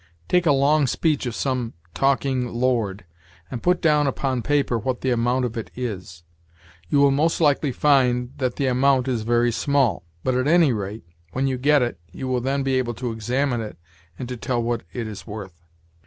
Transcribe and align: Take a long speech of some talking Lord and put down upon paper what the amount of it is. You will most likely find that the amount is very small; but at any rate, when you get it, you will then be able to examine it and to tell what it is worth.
Take 0.27 0.47
a 0.47 0.51
long 0.51 0.87
speech 0.87 1.27
of 1.27 1.35
some 1.35 1.73
talking 1.93 2.47
Lord 2.51 3.05
and 3.51 3.61
put 3.61 3.83
down 3.83 4.07
upon 4.07 4.41
paper 4.41 4.79
what 4.79 5.01
the 5.01 5.11
amount 5.11 5.45
of 5.45 5.55
it 5.57 5.69
is. 5.75 6.23
You 6.89 6.97
will 7.01 7.11
most 7.11 7.39
likely 7.39 7.71
find 7.71 8.31
that 8.37 8.55
the 8.55 8.65
amount 8.65 9.07
is 9.07 9.21
very 9.21 9.51
small; 9.51 10.01
but 10.23 10.33
at 10.33 10.47
any 10.47 10.73
rate, 10.73 11.05
when 11.33 11.45
you 11.45 11.59
get 11.59 11.83
it, 11.83 11.99
you 12.11 12.27
will 12.27 12.41
then 12.41 12.63
be 12.63 12.79
able 12.79 12.95
to 12.95 13.11
examine 13.11 13.61
it 13.61 13.77
and 14.17 14.27
to 14.27 14.35
tell 14.37 14.59
what 14.63 14.81
it 14.91 15.05
is 15.07 15.27
worth. 15.27 15.61